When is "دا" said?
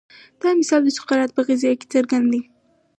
0.41-0.49